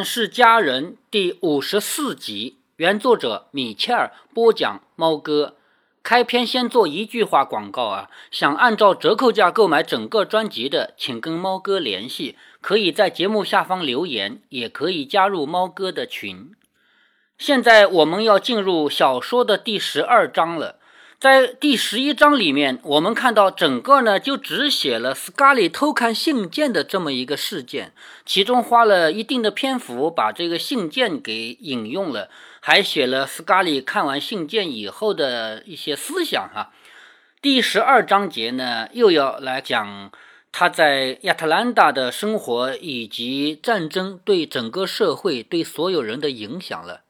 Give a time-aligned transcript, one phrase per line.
[0.00, 5.56] 乱世佳人》第五十四集，原作者米切尔，播讲猫哥。
[6.02, 16.50] 开篇先做一句话广告啊，想按照折扣价购买整个专辑的，请跟猫哥联系，可以在节目下方留言，也可以加入猫哥的群。
[17.36, 20.79] 现在我们要进入小说的第十二章了。
[21.20, 27.92] 在第十一章里面，我们看到整个呢就只写了斯卡利偷看信件的这么一个事件，
[28.24, 32.30] 其中花了一定的篇幅把这个信件给引用了，
[32.60, 36.72] 还写了斯卡利看完信件以后的一些思想哈。
[37.42, 40.10] 第十二章节呢又要来讲
[40.50, 47.02] 他在亚特兰大的生活以及战争对整个社会对所有人的影响了。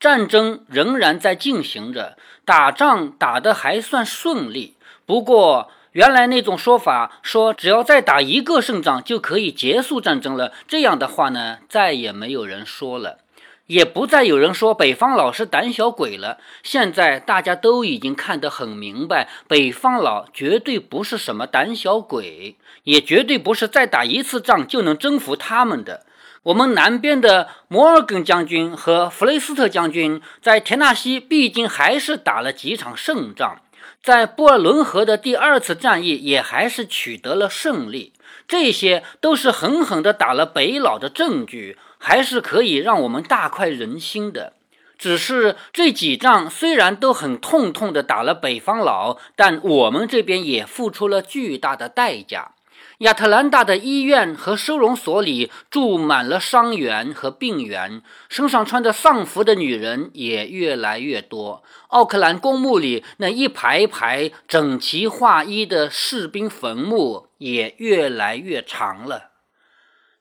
[0.00, 4.76] 战争仍然在进行着，打仗打得还算顺利。
[5.04, 13.18] 不过，原来那种说法，说只要再打一个胜仗就可以结束战争了，这样的话呢，再也没有人说了，
[13.66, 16.38] 也不再有人说北方佬是胆小鬼了。
[16.62, 26.06] 现在大家都已经看得很明白，北方佬绝对不是什么胆小鬼，也绝对不是再打一次仗就能征服他们的。
[26.44, 33.60] 我们南边的摩尔根将军和弗雷斯特将军在田纳西毕竟还是打了几场胜仗，
[34.02, 38.12] 在布尔伦河的第二次战役也还是取得了胜利，
[38.46, 44.54] 这些都是狠狠地打了北佬的证据，还是可以让我们大快人心的。
[44.96, 52.52] 只是这几仗虽然都很痛痛地打了北方佬，但我们这边也付出了巨大的代价。
[52.98, 61.62] 亚特兰大的医院和收容所里住满了伤员和病员，身上穿着丧服的女人也越来越多。
[61.90, 69.30] 奥克兰公墓里那一排排整齐划一的士兵坟墓也越来越长了。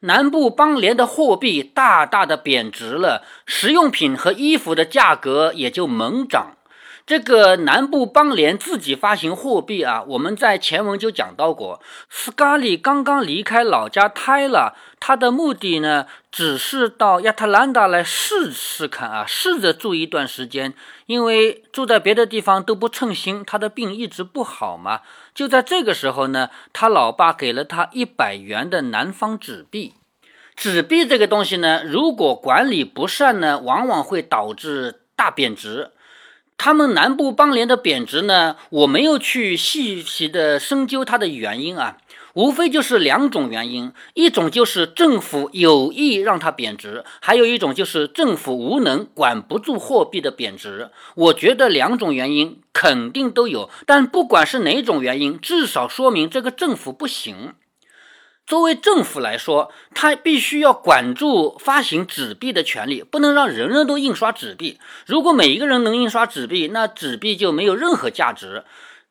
[0.01, 6.56] 南部邦联的货币大大的贬值了，食用品和衣服的价格也就猛涨。
[7.07, 11.81] 这个南部邦联自己发行货币啊，我们在前文就讲到过。
[12.09, 20.73] 斯卡利刚刚离开老家泰了，他的目的呢，只是到亚特兰大来试试看啊，试着住一段时间，
[21.05, 24.99] 因为住在别的地方都不称心，他的病一直不好嘛。
[25.33, 29.93] 就在这个时候呢，他老爸给了他一百元的南方纸币。
[30.57, 35.91] 纸币这个东西呢，如果管理不善呢，往往会导致大贬值。
[36.57, 41.97] 他们南部邦联的贬值呢，我没有去细细的深究它的原因啊，
[42.33, 50.89] 无非就是两种原因，一种就是政府有意让它贬值，还有一种就是政府无能管不住货币的贬值。
[51.15, 57.53] 我觉得两种原因肯定都有，但不管是哪种原因，至少说明这个政府不行。
[58.47, 64.79] 作为政府来说，他必须要管住发行纸币的权利，不能让人人都印刷纸币。
[65.05, 68.63] 如果每一个人能印刷纸币，那纸币就没有任何价值。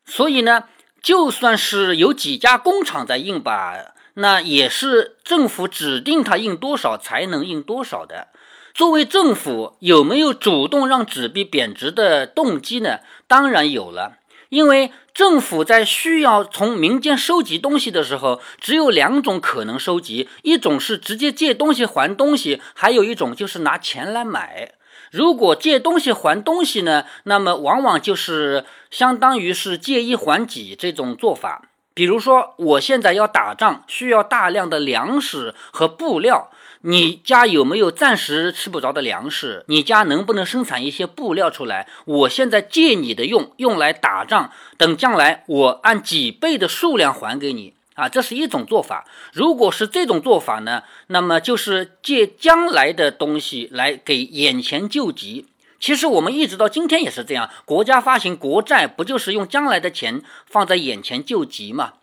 [0.06, 0.64] 所以呢，
[1.02, 3.74] 就算是有几家工厂在印吧，
[4.14, 8.28] 那也是政府指定他印多少才能印多少的。
[8.72, 13.00] 作为政府，有没有主动让纸币贬值的动机呢？
[13.26, 14.16] 当然有了。
[14.48, 24.74] 因为政府在需要从民间收集东西的时候，只有两种可能收集：一种是直接借东西还东西，还有一种就是拿钱来买。
[25.10, 31.62] 如果借东西还东西呢，那么往往就是相当于是借一还几这种做法。
[31.94, 36.50] 比如说，我现在要打仗，需要大量的粮食和布料。
[36.88, 39.64] 你家有没有暂时吃不着的粮食？
[39.66, 41.88] 你家能不能生产一些布料出来？
[42.04, 48.08] 我现在借你的用，用来打仗，等将来我按几倍的数量还给你啊！
[48.08, 49.04] 这是一种做法。
[49.32, 55.46] 如果是这种做法呢，那么就是借将来的东西来给眼前救急。
[55.80, 61.94] 其实我们一直到今天也是这样，国家发行国债，不就是用将来的钱放在眼前救急吗？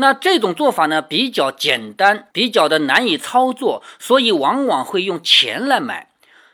[0.00, 6.08] 那这种做法呢，比较简单，比较的难以操作，所以往往会用钱来买。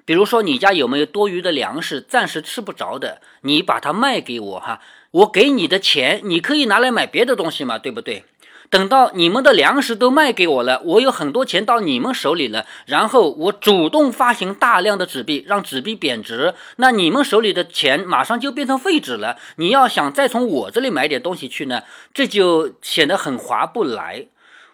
[0.05, 8.25] 比如说，你家有没有多余的粮食，暂时吃不着的，你把它卖给我哈，我给你的钱，你可以拿来买别的东西嘛，对不对？
[8.69, 19.37] 等到你们的粮食都卖给我了，我有很多钱到你们手里了，然后我主动发行大量的纸币，让纸币贬值，那你们手里的钱马上就变成废纸了。
[19.57, 21.83] 你要想再从我这里买点东西去呢，
[22.13, 24.27] 这就显得很划不来。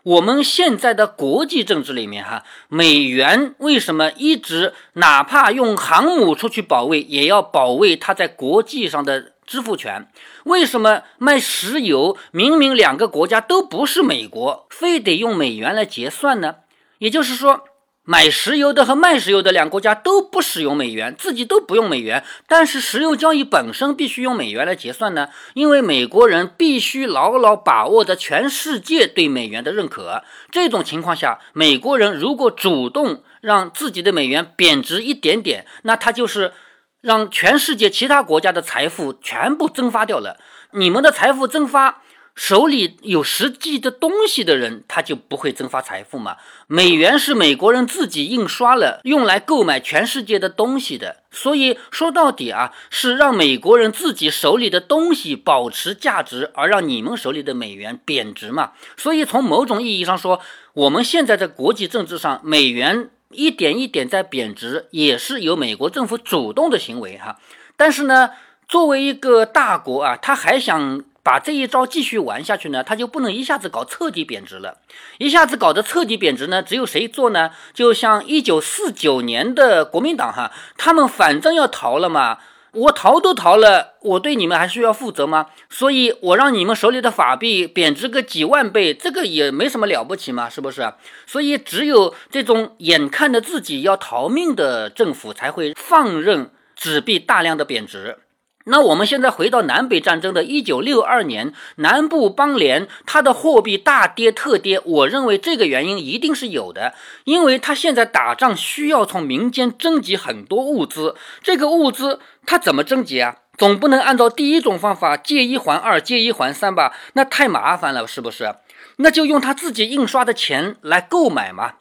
[0.05, 9.32] 我们现在的国际政治里面，哈，美元为什么一直哪怕用航母出去保卫，也要保卫它在国际上的？
[9.53, 10.09] 支付权，
[10.45, 12.17] 为什么卖石油？
[12.31, 16.55] 明明两个国家都不是美国，非得用美元来结算呢？
[16.97, 17.65] 也就是说，
[18.03, 25.29] 买石油的和卖石油的两个国家都不使用美元，自己都不用美元，但是石油交易本身必须用美元来结算呢？
[25.53, 30.23] 因为美国人必须牢牢把握着全世界对美元的认可。
[30.51, 36.55] 这种情况下，美国人如果主动让自己的美元贬值一点点，那他就是
[37.03, 40.39] 让全世界其他国家的财富全部蒸发掉了。
[40.71, 42.01] 你们的财富蒸发。
[42.35, 46.39] 手里有实际的东西的人，他就不会蒸发财富嘛？
[46.67, 51.25] 美元是美国人自己印刷了，用来购买全世界的东西的。
[51.31, 58.73] 所以说到底啊，是让美国人自己手里的东西保持价值，而让你们手里的美元贬值嘛。
[58.97, 60.41] 所以从某种意义上说，
[60.73, 67.39] 我们现在在国际政治上，美元一点一点在贬值，也是由美国政府主动的行为哈。
[67.77, 68.31] 但是呢，
[68.69, 71.05] 作为一个大国啊，他还想。
[71.25, 74.79] 把这一招继续玩下去呢，他就不能一下子搞彻底贬值了。
[75.19, 77.53] 一下子搞得彻底贬值呢，只有谁做呢？
[77.73, 82.39] 就像一九四九年的国民党哈，他们反正要逃了嘛，
[82.75, 85.49] 我逃都逃了，我对你们还需要负责吗？
[85.69, 90.95] 所以我让你们手里的法币贬值个几万倍，这个也没什么了不起嘛，是不是？
[91.27, 98.19] 所以只有这种眼看着自己要逃命的政府才会放任纸币大量的贬值。
[98.65, 113.37] 那我们现在回到南北战争的一九六二年，南部邦联它的货币大跌特跌，我认为这个原因一定是有的，因为它现在打仗需要从民间征集很多物资，这个物资他怎么征集啊？
[113.59, 116.95] 总不能按照第一种方法借一还二，借一还三吧？
[117.13, 118.55] 那太麻烦了，是不是？
[118.97, 121.75] 那就用他自己印刷的钱来购买嘛。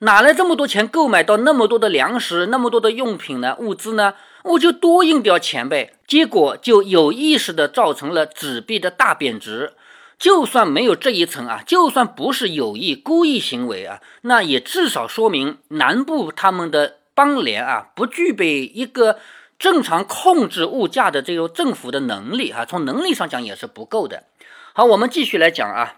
[0.00, 3.56] 哪来这么多钱购买到那么多的粮食、那么多的用品呢？
[3.58, 4.14] 物资呢？
[4.42, 5.94] 我就多印点钱呗。
[6.06, 9.72] 结果就有意识的造成了纸币的大贬值。
[10.18, 19.18] 就算没有这一层啊，就算不是有意故意行为啊，那也至少说明南部他们的邦联啊，不具备一个
[19.58, 22.64] 正常控制物价的这种政府的能力啊。
[22.64, 24.24] 从能力上讲也是不够的。
[24.72, 25.96] 好，我们继续来讲啊。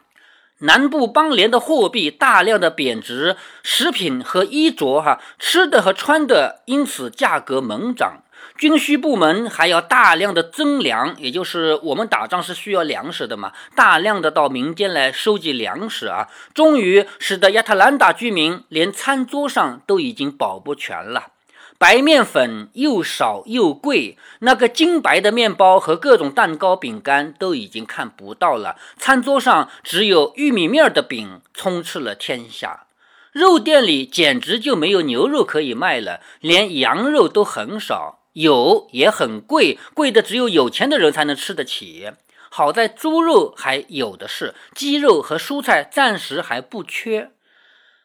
[0.61, 8.23] 南部邦联的货币大量的贬值，食品和衣着，哈，吃的和穿的，因此价格猛涨。
[8.57, 21.33] 军需部门还要大量的增粮，也就是我们打仗是需要粮食的嘛，大量的到民间来收集粮食啊，终于使得亚特兰大居民连餐桌上都已经保不全了。
[21.79, 28.77] 白面粉又少又贵，那个金白的面包和各种蛋糕、饼干都已经看不到了。
[28.97, 32.87] 餐桌上只有玉米面的饼充斥了天下，
[33.31, 42.11] 肉店里简直就没有牛肉可以卖了，连羊肉都很少，有也很贵，贵的只有有钱的人才能吃得起。
[42.49, 47.33] 好在猪肉还有的是，鸡肉和蔬菜暂时还不缺。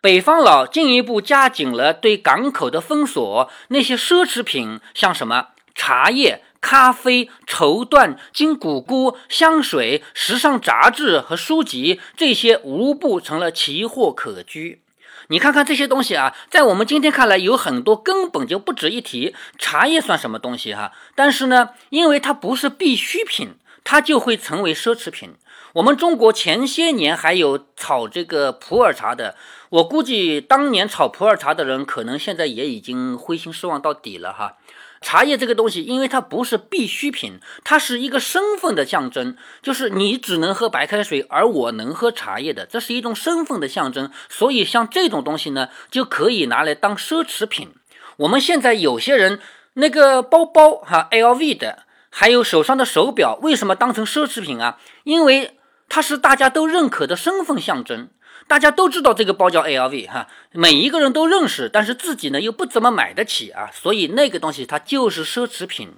[0.02, 14.82] 北方佬进一步加紧了对港口的封锁，那些奢侈品，像什么茶叶、咖啡、绸缎、金谷菇、香水、时尚杂志和书籍，这些无不成了奇货可居。
[15.28, 19.36] 你看看这些东西啊，在我们今天看来，有很多根本就不值一提。
[19.60, 20.94] 茶叶算什么东西哈？
[21.14, 23.54] 但是呢，因为它不是必需品，
[23.84, 25.36] 它就会成为奢侈品。
[25.74, 29.36] 我们中国前些年还有炒这个普洱茶的，
[29.70, 34.58] 我估计当年炒普洱茶的人可能现在也已经灰心失望到底了哈。
[35.00, 44.12] 茶叶这个东西，因为它不是必需品，它是一个身份的象征，就是你只能喝白开水，而我能喝茶叶的，这是一种身份的象征。
[44.30, 47.74] 所以像这种东西呢，就可以拿来当奢侈品。
[48.18, 49.40] 我们现在有些人
[49.74, 54.78] 那个包包哈，LV 的，还有手上的手表，为什么当成奢侈品啊？
[55.04, 55.58] 因为
[55.94, 58.08] 它是大家都认可的身份象征，
[58.48, 65.90] 大家都知道这个包叫 LV 哈，每一个人都认识，但是自己呢又不怎么买得起啊，所以那个东西它就是奢侈品。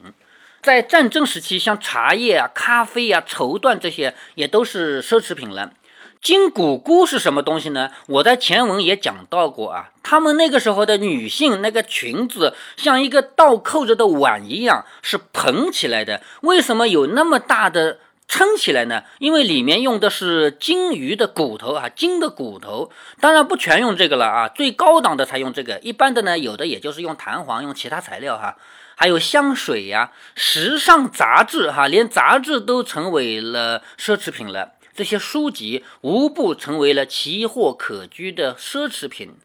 [0.63, 5.73] 在战争时期，像茶叶啊、咖啡啊、绸缎这些也都是奢侈品了。
[6.19, 7.91] 金谷菇是什么东西呢？
[8.07, 16.23] 我在前文也讲到过啊，他们那个时候的女性那个裙子像一个倒扣着的碗一样，是蓬起来的。
[16.41, 17.99] 为什么有那么大的？
[18.33, 28.57] 撑起来呢，因为里面用的是金鱼的骨头啊，金的骨头，当然不全用这个了啊，最高档的才用这个，一般的呢，有的也就是用弹簧，用其他材料哈，
[28.95, 39.35] 还有香水呀，时尚杂志哈，连杂志都成为了奢侈品了，这些书籍无不成为了奇货可居的奢侈品。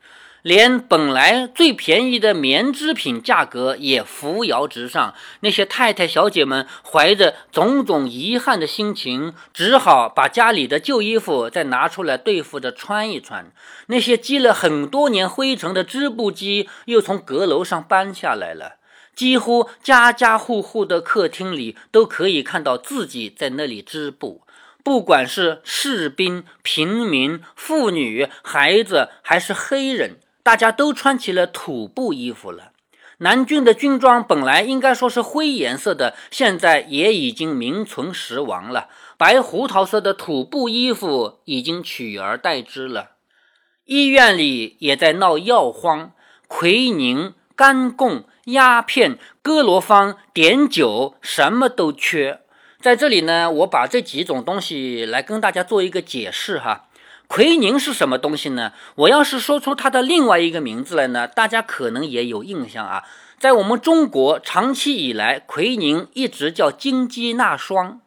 [0.49, 5.15] 连本来最便宜的棉织品价格也扶摇直上。
[5.41, 13.53] 那些太太小姐们怀着种种遗憾的心情，只好把家里的旧衣服再拿出来对付着穿一穿。
[13.89, 18.77] 那些积了很多年灰尘的织布机又从阁楼上搬下来了。
[19.15, 24.41] 几乎家家户户的客厅里都可以看到自己在那里织布。
[24.83, 30.17] 不管是士兵、平民、妇女、孩子，还是黑人。
[30.49, 32.73] 大家都穿起了土布衣服了。
[33.19, 38.89] 南军的军装本来应该说是灰颜色的，现在也已经名存实亡了。
[39.19, 43.11] 白胡桃色的土布衣服已经取而代之了。
[43.85, 46.13] 医院里也在闹药荒，
[46.47, 52.41] 奎宁、甘贡、鸦片、哥罗芳、碘酒，什么都缺。
[52.81, 56.88] 在这里呢，我把这几种东西来跟大家做一个解释哈。
[57.29, 58.73] 奎宁是什么东西呢？
[58.97, 63.05] 我要是说出它的另外一个名字来呢，大家可能也有印象啊。
[63.39, 68.01] 在我们中国，长期以来，奎宁一直叫金鸡纳霜。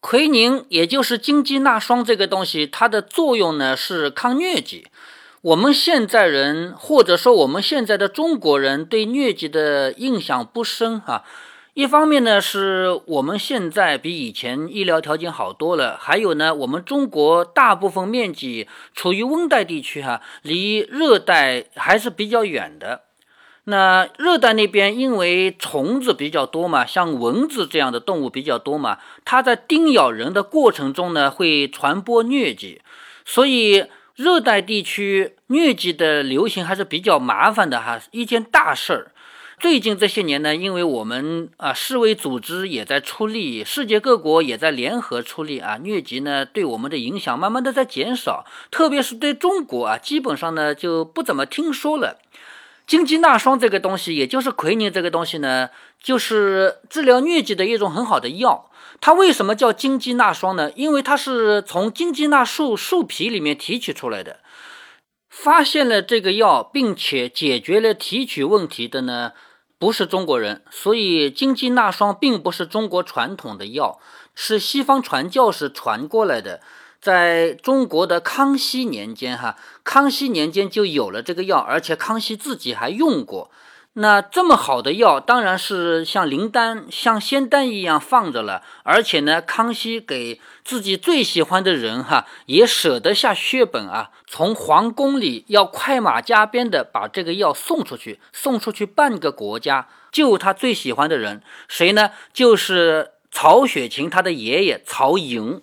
[0.00, 4.86] 奎宁也就是金鸡纳霜这个东西，它的作用呢是抗疟疾。
[5.42, 11.24] 我们现在人，或者说我们现在的中国人，对疟疾的印象不深哈。
[11.76, 23.02] 一方面呢，是我们现在比以前医疗条件好多了；还有呢，我们中国大部分面积处于温带地区，哈，离热带还是比较远的。
[23.64, 32.80] 那热带那边因为虫子比较多嘛，像蚊子这样的动物比较多嘛，它在叮咬人的过程中呢，会传播疟疾，
[33.26, 39.12] 所以热带地区疟疾的流行还是比较麻烦的哈，一件大事儿。
[39.58, 52.18] 最近这些年呢，因为我们啊世卫组织也在出力，世界各国也在联合出力啊，疟疾呢对我们的影响慢慢的在减少，特别是对中国啊，基本上呢就不怎么听说了。
[52.86, 55.70] 金鸡纳霜这个东西，也就是奎宁这个东西呢，
[56.02, 58.70] 就是治疗疟疾的一种很好的药。
[59.00, 60.70] 它为什么叫金鸡纳霜呢？
[60.76, 64.40] 因为它是从金鸡纳树树皮里面提取出来的。
[65.28, 69.32] 发现了这个药，并且解决了提取问题的呢？
[69.78, 73.98] 不是中国人，所以金鸡纳霜并不是中国传统的药，
[74.34, 76.60] 是西方传教士传过来的。
[76.98, 83.50] 在中国的康熙年间，哈，康熙年间就有了这个药，而且康熙自己还用过。
[83.98, 88.62] 那这么好的药，当然是像灵丹、像仙丹一样放着了。
[88.82, 102.10] 而且呢，康熙给自己最喜欢的人，哈，也舍得下血本啊，从皇宫里要快马加鞭的把这个药送出去，送出去半个国家，救他最喜欢的人，谁呢？
[102.34, 105.62] 就是曹雪芹他的爷爷曹寅。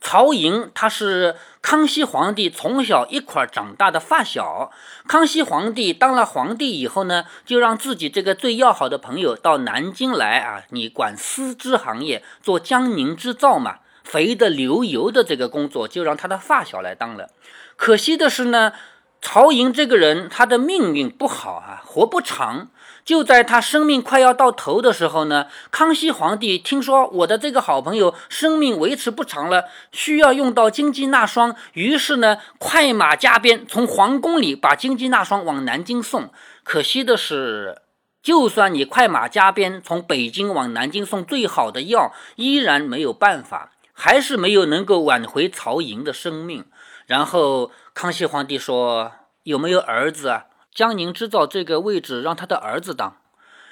[0.00, 4.70] 曹寅他是康熙皇帝从小一块长大的发小。
[5.06, 17.30] 康熙皇帝当了皇帝以后呢，就让自己这个最要好的朋友到南京来啊，你管丝织行业，做江宁织造嘛，肥的流油的这个工作就让他的发小来当了。
[17.76, 18.72] 可惜的是呢，
[19.20, 22.68] 曹寅这个人他的命运不好啊，活不长。
[23.08, 36.28] 就在他生命快要到头的时候呢，康熙皇帝听说我的这个好朋友生命维持不长了，需要用到金鸡纳霜，于是呢，快马加鞭从皇宫里把金鸡纳霜往南京送。
[36.62, 37.80] 可惜的是，
[38.22, 46.66] 就算你快马加鞭从北京往南京送最好的药，依然没有办法，还是没有能够挽回曹寅的生命。
[47.06, 49.12] 然后康熙皇帝说
[49.44, 50.44] ：“有没有儿子啊？”
[50.78, 53.16] 江宁织造这个位置让他的儿子当，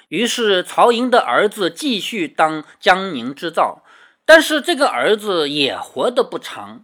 [0.09, 3.81] 于是曹寅的儿子继续当江宁织造，
[4.25, 6.83] 但是这个儿子也活得不长。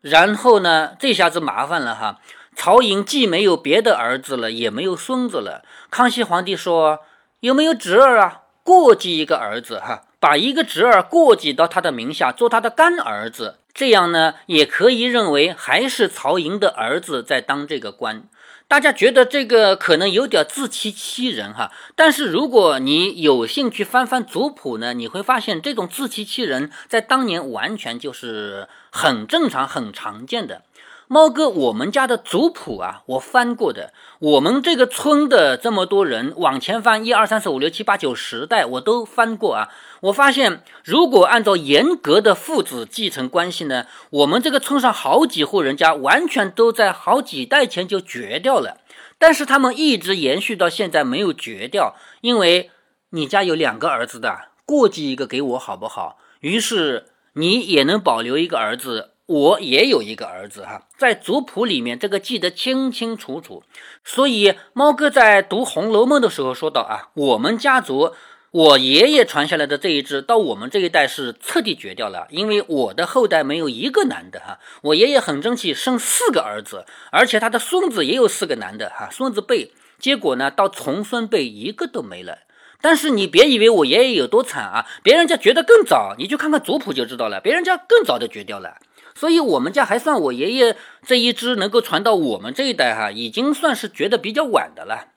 [0.00, 2.18] 然后呢，这下子麻烦了哈，
[2.56, 5.62] 曹寅既没有别的儿子了，也没有孙子了。
[5.90, 7.00] 康熙皇帝说
[7.40, 8.44] ：“有没有侄儿啊？
[8.62, 18.22] 过继一个儿子哈，把一个侄儿过继到他的名下，做他的干儿子，这样呢，也可以认为还是曹寅的儿子在当这个官。”
[18.68, 30.62] 大家觉得这个可能有点自欺欺人哈，但是如果你有兴趣翻翻族谱呢，你会发现这种自欺欺人在当年完全就是很正常、很常见的。
[31.10, 33.94] 猫哥，我们家的族谱啊，我翻过的。
[34.18, 39.70] 我们这个村的这么多人，往前翻一二三四五六七八九十代，我都翻过啊。
[40.02, 48.76] 我发现，如果按照严格的父子继承关系呢，我们这个村上好几户人家完全都在好几代前就绝掉了。
[49.18, 52.70] 但是他们一直延续到现在没有绝掉，因为
[53.10, 56.18] 你家有两个儿子的，过继一个给我好不好？
[56.40, 59.12] 于是你也能保留一个儿子。
[59.28, 63.62] 我也有一个儿子哈，在族谱里面这个记得清清楚楚。
[64.02, 68.14] 所以猫哥在读《红楼梦》的时候说到啊，我们家族。
[68.50, 74.58] 我爷爷传下来的这一支，到我们这一代是彻底绝掉了，因为我的后代没有一个男的哈。
[74.80, 79.72] 我爷爷很争气，生四个儿子，而且他的孙子也有四个男的哈，孙子辈。
[79.98, 82.38] 结果呢，到重孙辈一个都没了。
[82.80, 88.78] 但是你别以为我爷爷有多惨啊，别人家绝得更早，你去看看族谱就知道了，别人家更早的绝掉了。
[89.18, 95.08] 所以我们家还算我爷爷这一支能够传到我们这一代哈，已经算是觉得比较晚的了。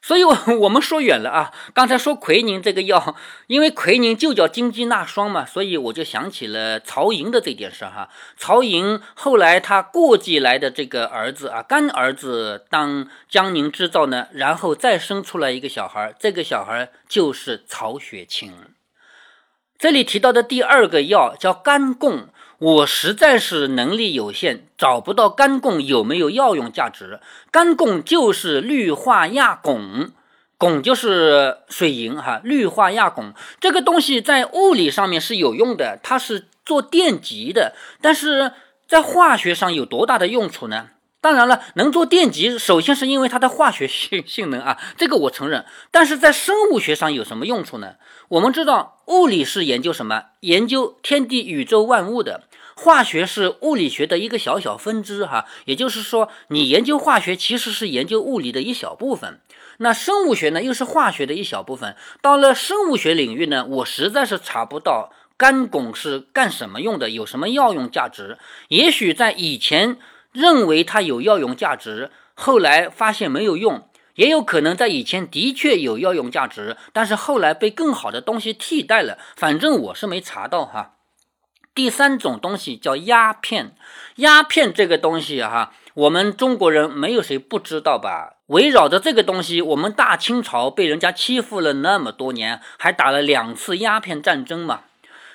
[0.00, 1.52] 所以，我我们说远了啊。
[1.74, 3.16] 刚才说奎宁这个药，
[3.48, 8.08] 因为奎宁就叫金鸡纳霜嘛，所以我就想起了曹寅的这件事哈。
[8.36, 18.52] 曹寅后来他过继来的这个儿子啊，干儿子当江宁织造呢，然后再生出来一个小孩，这个小孩就是曹雪芹。
[19.78, 22.28] 这里提到的第二个药叫干贡。
[22.62, 27.18] 我实在是能力有限，找不到干贡有没有药用价值。
[27.50, 30.10] 干贡就是氯化亚汞，
[30.60, 32.40] 汞就是水银哈。
[32.44, 38.52] 氯化亚汞这个东西在物理上面是有用的，它是做电极的，但是
[38.86, 40.90] 在化学上有多大的用处呢？
[41.20, 45.64] 当然了，能做电极，首先是因为它的化学性性能啊，这个我承认。
[45.90, 47.94] 但是在生物学上有什么用处呢？
[48.28, 50.26] 我们知道，物理是研究什么？
[50.40, 52.42] 研究天地宇宙万物的。
[52.76, 59.40] 化学是物理学的一个小小分支哈，也就是说，你研究化学其实是研究物理的一小部分。
[59.78, 61.96] 那生物学呢，又是化学的一小部分。
[62.20, 68.38] 到了生物学领域呢，我实在是查不到干汞是干什么用的，有什么药用价值。
[68.68, 69.98] 也许在以前。
[70.32, 79.18] 认为它有药用价值，后来发现没有用，也有可能在以前的确有药用价值，但是后来被更好的东西替代了。
[79.36, 80.94] 反正我是没查到哈。
[81.74, 83.74] 第三种东西叫鸦片，
[84.16, 88.34] 鸦片这个东西哈，我们中国人没有谁不知道吧？
[88.48, 94.80] 围绕着这个东西，我们大清朝被人家欺负了那么多年，还打了两次鸦片战争嘛。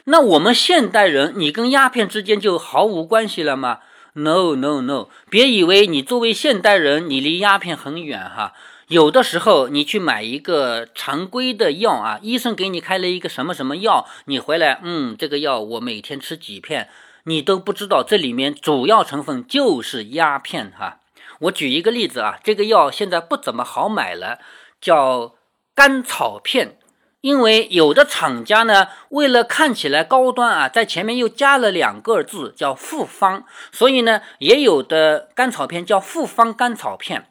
[0.03, 3.79] 那我们现代人，你跟鸦片之间就毫无关系了吗
[4.13, 5.09] ？No no no！
[5.29, 8.53] 别以为你作为现代人，你离鸦片很远哈。
[8.87, 16.87] 有的时候你去买一个常规的药啊，医生给你开了一个什么什么药，你回来，嗯，这个药我每天吃几片，
[17.25, 20.99] 你都不知道这里面主要成分就是鸦片哈。
[21.41, 24.39] 我举一个例子啊，这个药现在不怎么好买了，
[24.79, 25.35] 叫
[25.75, 26.77] 甘草片。
[27.19, 37.27] 因为有的厂家呢，为了看起来高端啊，在前面又加了两个字叫复方，所以呢，也有的甘草片叫复方甘草片。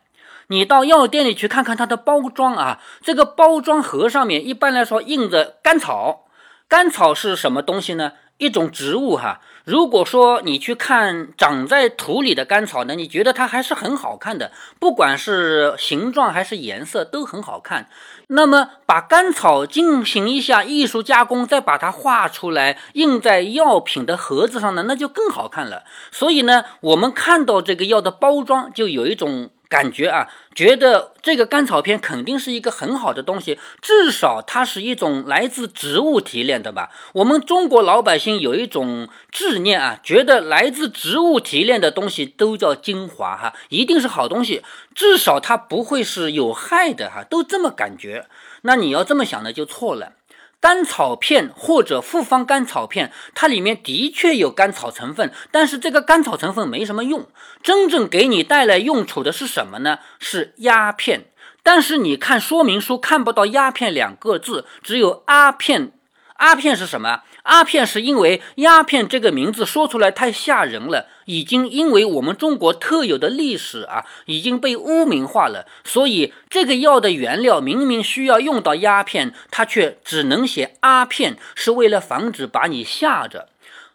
[0.48, 6.26] 你到药店里去看看它的包装啊，这个包装盒上面一般来说印着甘草。
[6.68, 8.12] 甘草是什么东西呢？
[8.38, 9.40] 一种植物哈。
[9.64, 17.88] 如果说你去看长在土里的甘草呢，你觉得它还是很好看的，不管是形状还是颜色都很好看。
[18.28, 25.85] 那么把甘草进行一下艺术加工，再把它画出来印在药品的盒子上呢，那就更好看了。
[26.11, 29.50] 所以呢，我们看到这个药的包装，就有一种。
[29.68, 36.90] 感觉啊，觉得这个甘草片肯定是一个很好的东西，至少它是一种来自植物提炼的吧。
[37.14, 44.62] 我们中国老百姓有一种执念啊，觉得来自植物提炼的东西都叫精华哈，一定是好东西，
[44.94, 48.26] 至少它不会是有害的哈，都这么感觉。
[48.62, 50.12] 那你要这么想呢，就错了。
[50.60, 57.26] 甘草片或者复方甘草片，它里面的确有甘草成分，但是这个甘草成分没什么用。
[57.62, 59.98] 真正给你带来用处的是什么呢？
[60.18, 61.26] 是鸦片。
[61.62, 65.92] 但是你看说明书看不到鸦片两个字，只有阿片。
[66.34, 67.22] 阿片是什么？
[67.46, 75.64] 阿片是因为鸦片这个名字说出来太吓人了，已经因为我们中国特有的历史啊，已经被污名化了。
[75.85, 83.48] 所以这个药的原料明明需要用到鸦片，它却只能写阿片，是为了防止把你吓着。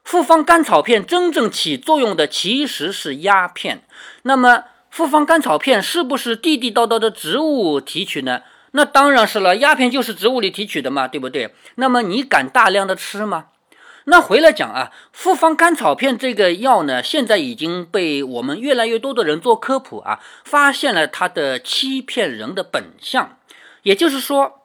[0.04, 3.84] 复方甘草片真正起作用的其实是鸦片。
[4.24, 8.42] 那么复方甘草片是不是地地道道的植物提取呢？
[8.72, 11.54] 那当然是了，鸦片就是植物里提取的嘛，对不对？
[11.76, 13.48] 那么你敢大量的吃吗？
[14.06, 23.38] 那回来讲啊，复方甘草片这个药呢，现在已经被我们越来越多的人做科普啊，发现了它的欺骗人的本相。
[23.84, 24.62] 也就是说，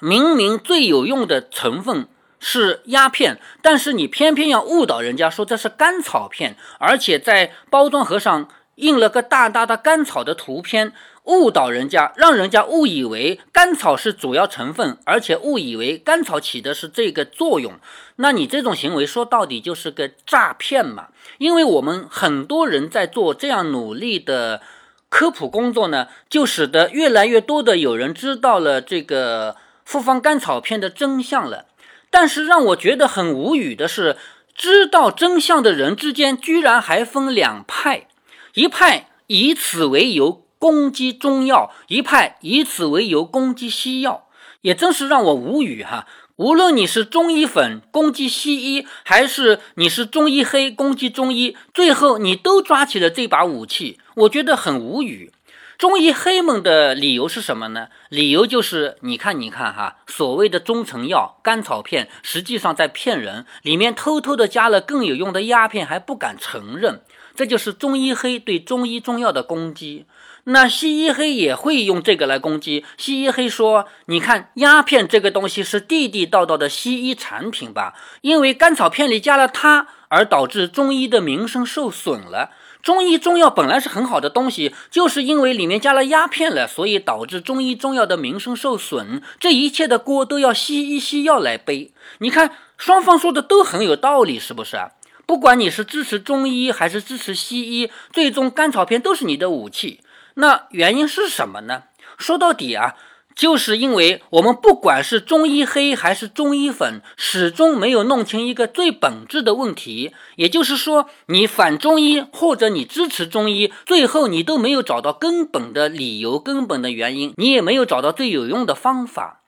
[0.00, 2.08] 明明最有用的成分
[2.40, 10.92] 是鸦片，但是你偏偏要误导人家说这是甘草片，而且在包装盒上印了个大大的甘草的图片。
[11.24, 17.74] 误导人家，让人家误以为甘草是主要成分，而且误以为甘草起的是这个作用。
[18.16, 21.08] 那你这种行为说到底就是个诈骗嘛？
[21.38, 24.60] 因为我们很多人在做这样努力的
[25.08, 31.66] 科普工作呢，就使得越来越多的有人知道了这个复方甘草片的真相了。
[32.10, 34.16] 但是让我觉得很无语的是，
[34.54, 38.06] 知道真相的人之间居然还分两派，
[38.52, 40.43] 一派以此为由。
[40.64, 44.28] 攻击中药一派以此为由攻击西药，
[44.62, 46.06] 也真是让我无语哈！
[46.36, 55.30] 无论你是中医粉攻击西医，还是你是中医黑攻击中医，最后你都抓起了这把武器，我觉得很无语。
[55.76, 57.88] 中医黑们的理由是什么呢？
[58.08, 67.02] 理由就是你看，你看哈，所谓的中成药甘草片，实际上在骗人，里面偷偷的加了更有用的鸦片，还不敢承认，
[67.36, 70.06] 这就是中医黑对中医中药的攻击。
[70.46, 72.84] 那西医黑也会用这个来攻击。
[72.98, 77.94] 西医黑说：“你看，鸦片这个东西是地地道道的西医产品吧？
[78.20, 82.50] 因为甘草片里加了它，而导致中医的名声受损了。
[82.82, 89.22] 中医中药本来是很好的东西，就是因为里面加了鸦片了，所以导致中医中药的名声受损。
[89.40, 91.92] 这一切的锅都要西医西药来背。
[92.18, 94.76] 你看，双方说的都很有道理，是不是？
[95.24, 100.00] 不管你是支持中医还是支持西医，最终甘草片都是你的武器。”
[100.34, 101.84] 那原因是什么呢？
[102.18, 102.94] 说到底啊，
[103.34, 110.12] 就是因为我们不管是中医黑还是中医粉，始终没有弄清一个最本质的问题。
[110.36, 119.40] 也就是说，你反中医或者你支持中医，最后你都没有找到根本的理由、根本的原因，你也没有找到最有用的方法。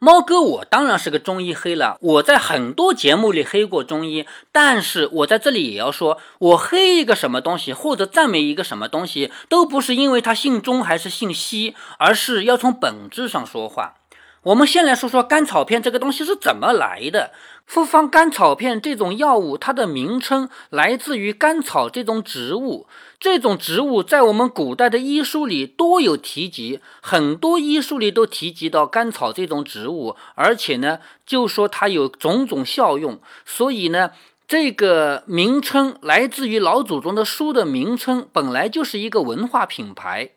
[0.00, 1.98] 猫哥，我当然是个中医黑了。
[2.00, 13.94] 我在很多节目里黑过中医，但是我在这里也要说，我黑一个什么东西，或者赞美一个什么东西，都不是因为他姓中还是姓西，而是要从本质上说话。
[14.44, 17.32] 我们先来说说甘草片这个东西是怎么来的。
[17.66, 22.86] 复方甘草片这种药物，它的名称来自于甘草这种植物。
[23.20, 33.20] 这种植物在我们古代的医书里多有提及，很多医书里都提及到甘草这种植物，而且呢，就说它有种种效用。
[33.44, 34.12] 所以呢，
[34.46, 40.30] 这个名称来自于老祖宗的书的名称，本来就是一个文化品牌。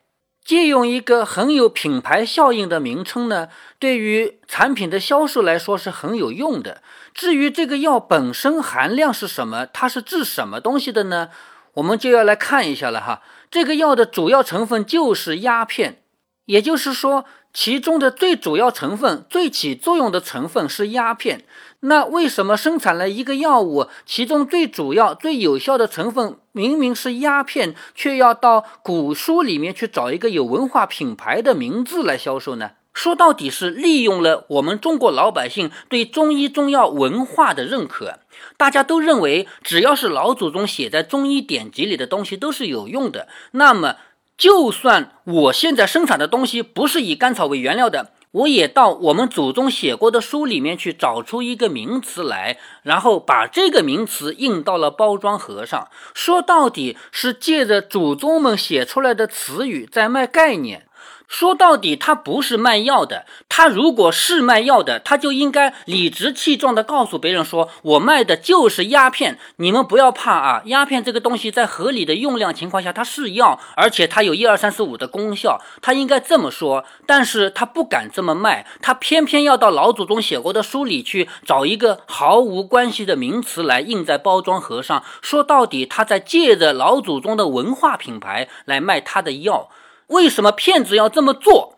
[0.43, 6.81] 借用一个很有品牌效应的名称呢，对于产品的销售来说是很有用的。
[7.13, 11.29] 至于这个药本身含量是什么，它是治什么东西的呢？
[11.73, 13.21] 我们就要来看一下了哈。
[13.49, 16.03] 这个药的主要成分就是鸦片，
[16.45, 17.25] 也就是说。
[17.53, 21.43] 其中的最主要成分、最起作用的成分是鸦片。
[21.81, 32.71] 那为什么生产了一个药物，其中最主要、最有效的成分明明是鸦片，却要到古书里面去找一个有文化品牌的名字来销售呢？
[32.93, 38.19] 说到底是利用了我们中国老百姓对中医中药文化的认可。
[38.57, 43.27] 大家都认为，只要是老祖宗写在中医典籍里的东西都是有用的。
[43.51, 43.95] 那么，
[44.37, 55.87] 就算我现在生产的东西不是以甘草为原料的，我也到我们祖宗写过的书里面去找出一个名词来，然后把这个名词印到了包装盒上。
[56.13, 60.87] 说到底是借着祖宗们写出来的词语在卖概念。
[61.31, 63.25] 说到底，他不是卖药的。
[63.47, 70.61] 他如果是卖药的，他就应该理直气壮地告诉别人说：“我卖的就是鸦片，你们不要怕啊！
[70.65, 75.61] 鸦片这个东西在合理的用量情况下，它是药，而且它有一二三四五的功效。
[75.81, 85.01] 他应该这么说，但是他不敢这么卖，他偏偏要到老祖宗写过的书里去找一个毫无关系的名词来印在包装盒上。
[85.21, 89.69] 说到底，他在借着老祖宗的文化品牌来卖他的药。”
[90.11, 91.77] 为什么骗子要这么做？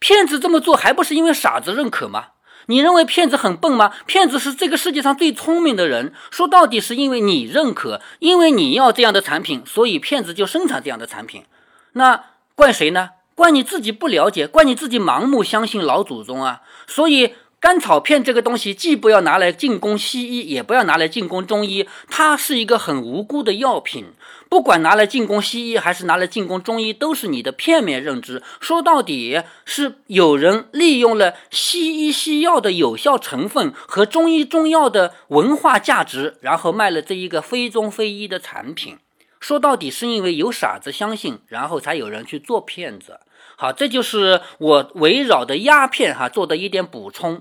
[0.00, 2.30] 骗子这么做还不是因为傻子认可吗？
[2.66, 3.92] 你认为骗子很笨吗？
[4.06, 6.12] 骗子是这个世界上最聪明的人。
[6.30, 11.44] 说到底是因为你认可，因为你要这样的产品，所以骗子就生产这样的产品。
[11.92, 13.10] 那怪谁呢？
[13.34, 16.62] 怪你自己不了解，怪你自己盲目相信老祖宗啊！
[16.86, 17.34] 所以。
[17.62, 24.14] 甘草片这个东西，既不要拿来进攻西医，也不要拿来进攻中医，它是一个很无辜的药品。
[24.52, 28.42] 不管拿来进攻西医，还是拿来进攻中医，都是你的片面认知。
[28.60, 38.98] 说到底，是有人利用了西医西药的有效成分和中医中药的文化价值，然后卖了这一个非中非医的产品。
[39.40, 43.20] 说到底，是因为有傻子相信，然后才有人去做骗子。
[43.56, 47.40] 好，这就是我围绕的鸦片哈做的一点补充。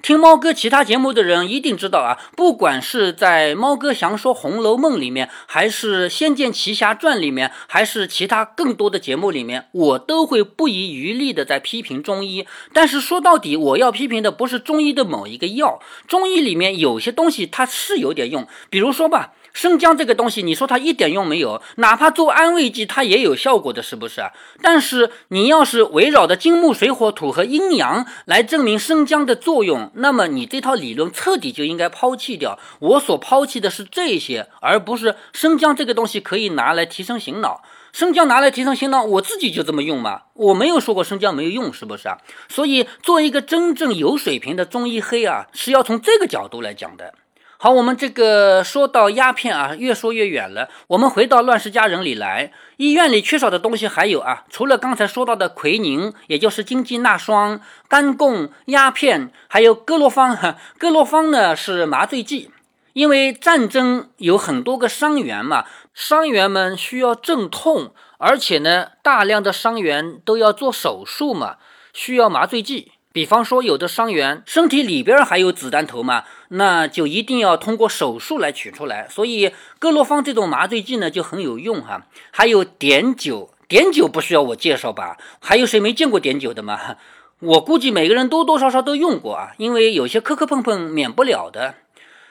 [0.00, 12.46] 听猫哥其他节目的人一定知道啊，不管是在猫哥详说《红楼梦》里面，还是《仙剑奇侠传》里面，还是其他更多的节目里面，我都会不遗余力的在批评中医。
[12.72, 19.32] 但是说到底，我要批评的不是中医的某一个药，中医里面有些东西它是有点用，比如说吧。
[19.58, 21.60] 生姜这个东西，你说它一点用没有？
[21.78, 24.30] 哪怕做安慰剂，它也有效果的，是不是啊？
[24.62, 32.56] 但是你要是围绕着金木水火土和阴阳来证明生姜的作用，那么你这套理论彻底就应该抛弃掉。
[32.78, 37.64] 我所抛弃的是这些，而不是生姜这个东西可以拿来提升醒脑。
[37.92, 42.18] 生姜拿来提升醒脑，我自己就这么用嘛，我没有说过生姜没有用，是不是啊？
[42.48, 47.12] 所以做一个真正有水平的中医黑啊，是要从这个角度来讲的。
[47.60, 50.68] 好，我们这个说到鸦片啊，越说越远了。
[50.86, 60.38] 我们回到《乱世佳人》里来，医院里缺少的东西还有啊，除了刚才说到的奎宁，也就是金鸡纳霜、干贡、鸦片，还有哥罗芳。
[60.78, 62.52] 哥罗芳呢是麻醉剂，
[62.92, 71.56] 因为战争有很多个伤员嘛，伤员们需要镇痛，而且呢，大量的伤员都要做手术嘛，
[71.92, 72.92] 需要麻醉剂。
[73.18, 79.08] 比方说，有的伤员身体里边还有子弹头嘛，那就一定要通过手术来取出来。
[79.08, 82.06] 所以，哥罗芳这种麻醉剂呢就很有用哈。
[82.30, 85.18] 还有碘酒，碘酒不需要我介绍吧？
[85.40, 86.78] 还有谁没见过碘酒的吗？
[87.42, 91.74] 我估计每个人多多少少都用过啊，因为有些磕磕碰碰免不了的。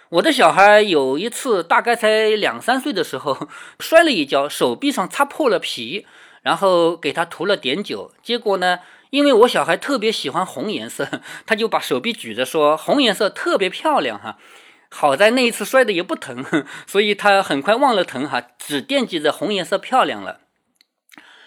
[0.07, 3.49] 我的小孩有一次大概才两三岁的时候
[3.81, 6.05] 摔了一跤，手臂上擦破了皮，
[6.43, 8.79] 然后给他涂了碘酒，结果呢？
[9.09, 14.37] 因为我小孩特别喜欢红颜色，他就把手臂举着说：“红颜色特别漂亮哈。”
[14.89, 16.45] 好在那一次摔的也不疼，
[16.85, 20.39] 所以他很快忘了疼哈，只惦记着红颜色漂亮了。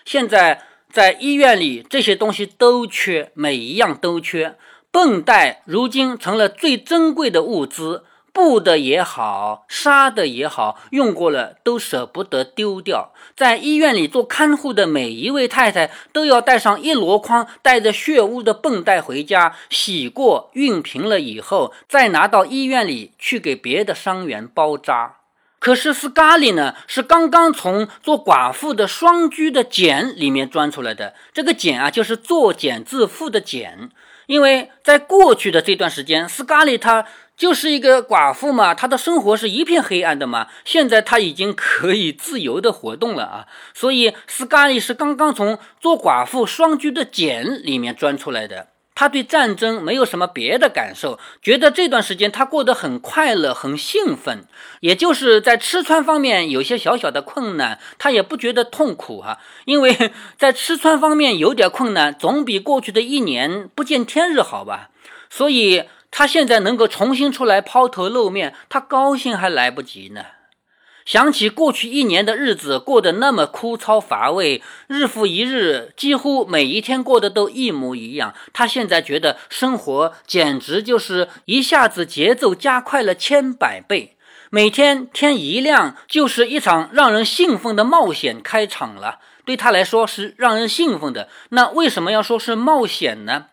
[0.04, 4.56] 现在在医院里，这些东西都缺，每一样都缺。
[4.92, 8.04] 绷带如今成了最珍贵的物资。
[8.40, 13.12] 布的也好，纱的也好，用过了都舍不得丢掉。
[13.36, 25.16] 在医院里做看护的每一位太太都要带上一箩筐带着血污的绷带回家，洗过、熨平了以后，再拿到医院里去给别的伤员包扎。
[25.58, 31.12] 可是斯嘉丽呢，是刚刚从做寡妇的双居的茧里面钻出来的。
[31.34, 33.90] 这个茧啊，就是作茧自缚的茧。
[34.26, 37.04] 因为在过去的这段时间，斯嘉丽她。
[37.40, 40.48] 就是一个寡妇嘛，她的生活是一片黑暗的嘛。
[40.62, 48.66] 现在她已经可以自由的活动了啊，所以斯嘉丽是刚刚从做寡妇双居的茧里面钻出来的。
[48.94, 54.44] 她对战争没有什么别的感受，觉得这段时间她过得很快乐、很兴奋。
[54.80, 64.90] 也就是在吃穿方面有些小小的困难，她也不觉得痛苦啊，因为 在吃穿方面有点困难，总比过去的一年不见天日好吧。
[65.30, 65.84] 所以。
[66.10, 70.24] 他现在能够重新出来抛头露面，他高兴还来不及呢。
[71.06, 78.34] 想起过去一年的日子过得那么枯燥乏味，日复一日，几乎每一天过得都一模一样。
[78.52, 84.16] 他现在觉得生活简直就是一下子节奏加快了千百倍。
[84.50, 89.20] 每天天一亮，就是一场让人兴奋的冒险开场了。
[89.44, 91.28] 对他来说是让人兴奋的。
[91.48, 93.46] 那为什么要说是冒险呢？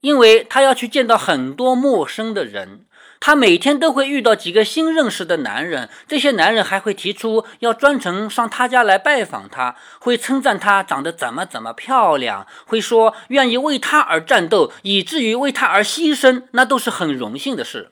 [0.00, 2.84] 因为他要去见到很多陌生的人，
[3.18, 17.90] 他每天都会遇到几个新认识的男人，这些男人还会提出要专程上他家来拜访他，会称赞他长得怎么怎么漂亮，会说愿意为他而战斗，以至于为他而牺牲，那都是很荣幸的事。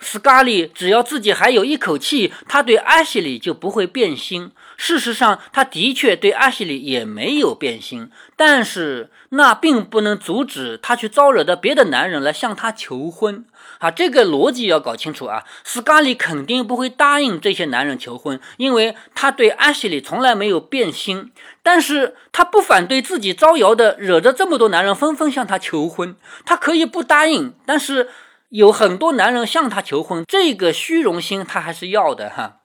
[0.00, 4.50] 斯卡利只要自己还有一口气，他对阿西里就不会变心。
[4.76, 13.44] 事实上，他的确对阿西里也没有变心，但是那并不能阻止他去招惹的别的男人来向他求婚。
[13.78, 15.44] 啊，这个逻辑要搞清楚啊！
[15.64, 21.32] 斯卡里肯定不会答应这些男人求婚，因为他对阿西里从来没有变心。
[21.62, 26.14] 但是他不反对自己招摇的，惹着这么多男人纷纷向他求婚。
[26.44, 28.08] 他可以不答应，但是。
[28.52, 32.58] 有很多男人向她求婚，这个虚荣心她还是要的哈。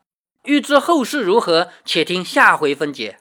[0.48, 3.18] 欲知后事如何，且听下回分解。